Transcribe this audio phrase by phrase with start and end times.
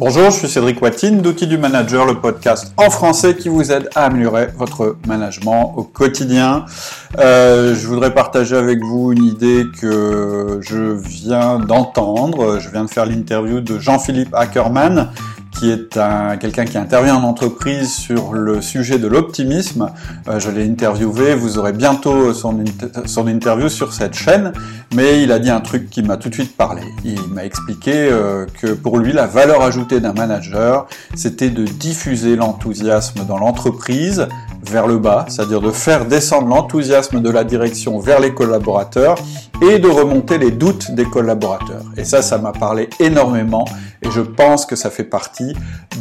[0.00, 3.90] Bonjour, je suis Cédric Watine d'Outils du Manager, le podcast en français qui vous aide
[3.94, 6.64] à améliorer votre management au quotidien.
[7.18, 12.58] Euh, je voudrais partager avec vous une idée que je viens d'entendre.
[12.60, 15.10] Je viens de faire l'interview de Jean-Philippe Ackermann
[15.60, 19.90] qui est un, quelqu'un qui intervient en entreprise sur le sujet de l'optimisme.
[20.26, 22.64] Euh, je l'ai interviewé, vous aurez bientôt son,
[23.04, 24.54] son, interview sur cette chaîne,
[24.94, 26.80] mais il a dit un truc qui m'a tout de suite parlé.
[27.04, 32.36] Il m'a expliqué euh, que pour lui, la valeur ajoutée d'un manager, c'était de diffuser
[32.36, 34.28] l'enthousiasme dans l'entreprise
[34.62, 39.16] vers le bas, c'est-à-dire de faire descendre l'enthousiasme de la direction vers les collaborateurs
[39.60, 41.82] et de remonter les doutes des collaborateurs.
[41.98, 43.66] Et ça, ça m'a parlé énormément
[44.02, 45.54] et je pense que ça fait partie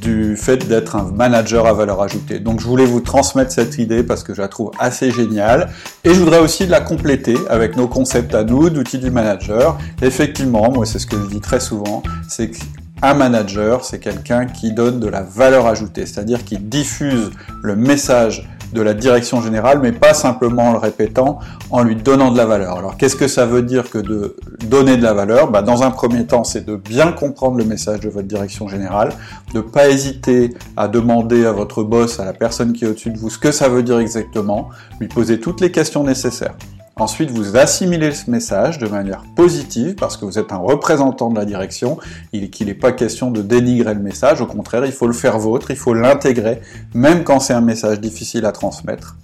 [0.00, 2.40] du fait d'être un manager à valeur ajoutée.
[2.40, 5.70] Donc je voulais vous transmettre cette idée parce que je la trouve assez géniale
[6.04, 9.78] et je voudrais aussi la compléter avec nos concepts à nous d'outils du manager.
[10.02, 14.72] effectivement, moi c'est ce que je dis très souvent, c'est qu'un manager, c'est quelqu'un qui
[14.72, 17.30] donne de la valeur ajoutée, c'est-à-dire qui diffuse
[17.62, 21.38] le message de la direction générale, mais pas simplement en le répétant,
[21.70, 22.76] en lui donnant de la valeur.
[22.76, 24.36] Alors qu'est-ce que ça veut dire que de
[24.68, 25.50] donner de la valeur?
[25.50, 29.10] Bah, Dans un premier temps, c'est de bien comprendre le message de votre direction générale,
[29.54, 33.18] de pas hésiter à demander à votre boss, à la personne qui est au-dessus de
[33.18, 34.68] vous, ce que ça veut dire exactement,
[35.00, 36.54] lui poser toutes les questions nécessaires.
[36.96, 41.36] Ensuite, vous assimilez ce message de manière positive parce que vous êtes un représentant de
[41.36, 41.98] la direction
[42.32, 44.40] et qu'il n'est pas question de dénigrer le message.
[44.40, 46.60] Au contraire, il faut le faire vôtre, il faut l'intégrer,
[46.94, 49.16] même quand c'est un message difficile à transmettre.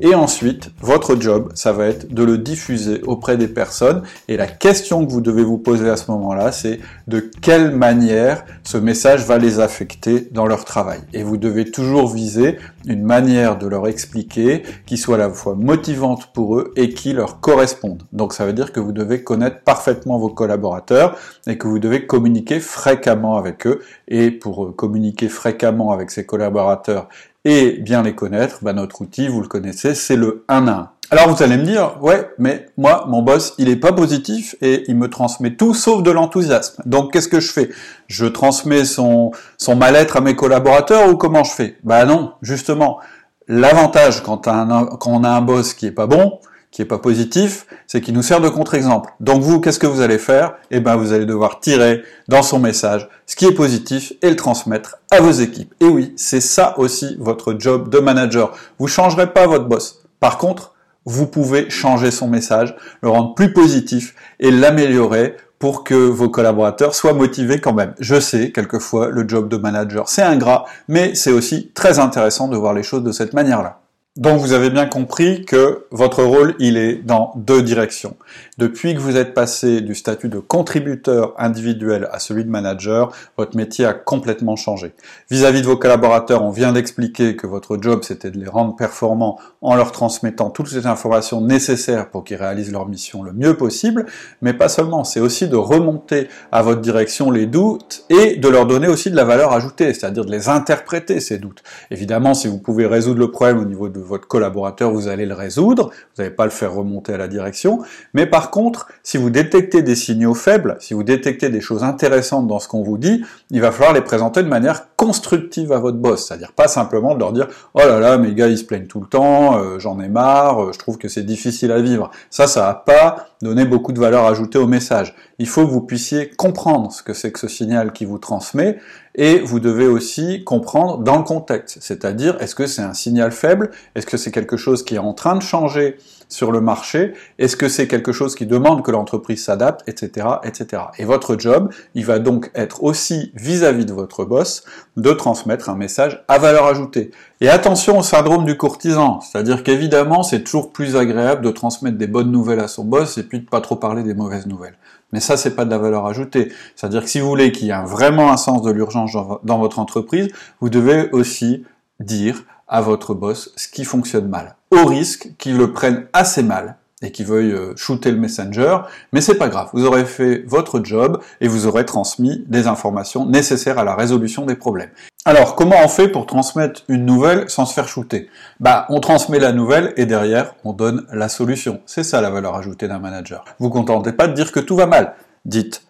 [0.00, 4.02] Et ensuite, votre job, ça va être de le diffuser auprès des personnes.
[4.28, 8.44] Et la question que vous devez vous poser à ce moment-là, c'est de quelle manière
[8.64, 11.00] ce message va les affecter dans leur travail.
[11.12, 15.54] Et vous devez toujours viser une manière de leur expliquer qui soit à la fois
[15.54, 18.02] motivante pour eux et qui leur corresponde.
[18.12, 22.06] Donc ça veut dire que vous devez connaître parfaitement vos collaborateurs et que vous devez
[22.06, 23.80] communiquer fréquemment avec eux.
[24.08, 27.08] Et pour euh, communiquer fréquemment avec ses collaborateurs
[27.44, 30.90] et bien les connaître, bah notre outil, vous le connaissez, c'est le 1 à 1.
[31.10, 34.84] Alors vous allez me dire, ouais, mais moi, mon boss, il est pas positif et
[34.88, 36.82] il me transmet tout sauf de l'enthousiasme.
[36.86, 37.70] Donc qu'est-ce que je fais?
[38.08, 41.76] Je transmets son, son mal-être à mes collaborateurs ou comment je fais?
[41.84, 42.98] Bah non, justement,
[43.46, 46.40] l'avantage quand, quand on a un boss qui est pas bon,
[46.74, 49.12] qui est pas positif, c'est qu'il nous sert de contre-exemple.
[49.20, 50.54] Donc vous, qu'est-ce que vous allez faire?
[50.72, 54.34] Eh ben, vous allez devoir tirer dans son message ce qui est positif et le
[54.34, 55.72] transmettre à vos équipes.
[55.80, 58.52] Et oui, c'est ça aussi votre job de manager.
[58.80, 60.02] Vous changerez pas votre boss.
[60.18, 60.74] Par contre,
[61.04, 66.96] vous pouvez changer son message, le rendre plus positif et l'améliorer pour que vos collaborateurs
[66.96, 67.94] soient motivés quand même.
[68.00, 72.56] Je sais, quelquefois, le job de manager, c'est ingrat, mais c'est aussi très intéressant de
[72.56, 73.83] voir les choses de cette manière-là.
[74.16, 78.16] Donc vous avez bien compris que votre rôle, il est dans deux directions.
[78.58, 83.56] Depuis que vous êtes passé du statut de contributeur individuel à celui de manager, votre
[83.56, 84.94] métier a complètement changé.
[85.32, 89.40] Vis-à-vis de vos collaborateurs, on vient d'expliquer que votre job, c'était de les rendre performants
[89.60, 94.06] en leur transmettant toutes les informations nécessaires pour qu'ils réalisent leur mission le mieux possible,
[94.42, 98.66] mais pas seulement, c'est aussi de remonter à votre direction les doutes et de leur
[98.66, 101.64] donner aussi de la valeur ajoutée, c'est-à-dire de les interpréter, ces doutes.
[101.90, 105.34] Évidemment, si vous pouvez résoudre le problème au niveau de votre collaborateur, vous allez le
[105.34, 107.80] résoudre, vous n'allez pas le faire remonter à la direction,
[108.12, 112.46] mais par contre, si vous détectez des signaux faibles, si vous détectez des choses intéressantes
[112.46, 115.98] dans ce qu'on vous dit, il va falloir les présenter de manière constructive à votre
[115.98, 118.86] boss, c'est-à-dire pas simplement de leur dire «Oh là là, mes gars, ils se plaignent
[118.86, 122.10] tout le temps, euh, j'en ai marre, euh, je trouve que c'est difficile à vivre.»
[122.30, 125.14] Ça, ça va pas donner beaucoup de valeur ajoutée au message.
[125.38, 128.78] Il faut que vous puissiez comprendre ce que c'est que ce signal qui vous transmet,
[129.14, 133.70] et vous devez aussi comprendre dans le contexte, c'est-à-dire est-ce que c'est un signal faible,
[133.94, 135.98] est-ce que c'est quelque chose qui est en train de changer
[136.28, 140.82] sur le marché, est-ce que c'est quelque chose qui demande que l'entreprise s'adapte, etc., etc.
[140.98, 144.64] Et votre job, il va donc être aussi vis-à-vis -vis de votre boss
[144.96, 147.10] de transmettre un message à valeur ajoutée.
[147.40, 152.06] Et attention au syndrome du courtisan, c'est-à-dire qu'évidemment, c'est toujours plus agréable de transmettre des
[152.08, 154.76] bonnes nouvelles à son boss et puis de pas trop parler des mauvaises nouvelles.
[155.14, 156.52] Mais ça, c'est pas de la valeur ajoutée.
[156.74, 159.12] C'est-à-dire que si vous voulez qu'il y ait vraiment un sens de l'urgence
[159.44, 160.28] dans votre entreprise,
[160.60, 161.64] vous devez aussi
[162.00, 166.78] dire à votre boss ce qui fonctionne mal, au risque qu'il le prenne assez mal
[167.00, 168.78] et qu'il veuille euh, shooter le messenger,
[169.12, 173.24] mais c'est pas grave, vous aurez fait votre job et vous aurez transmis des informations
[173.24, 174.90] nécessaires à la résolution des problèmes.
[175.26, 178.28] Alors, comment on fait pour transmettre une nouvelle sans se faire shooter?
[178.60, 181.80] Bah, on transmet la nouvelle et derrière, on donne la solution.
[181.86, 183.42] C'est ça la valeur ajoutée d'un manager.
[183.58, 185.14] Vous contentez pas de dire que tout va mal.
[185.46, 185.82] Dites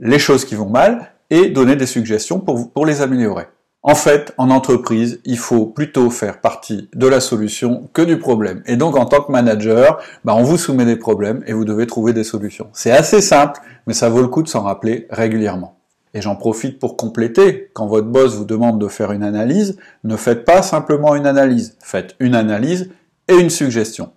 [0.00, 3.46] les choses qui vont mal et donnez des suggestions pour, les améliorer.
[3.84, 8.60] En fait, en entreprise, il faut plutôt faire partie de la solution que du problème.
[8.66, 11.86] Et donc, en tant que manager, bah, on vous soumet des problèmes et vous devez
[11.86, 12.66] trouver des solutions.
[12.72, 15.79] C'est assez simple, mais ça vaut le coup de s'en rappeler régulièrement.
[16.14, 20.16] Et j'en profite pour compléter, quand votre boss vous demande de faire une analyse, ne
[20.16, 22.90] faites pas simplement une analyse, faites une analyse
[23.28, 24.10] et une suggestion.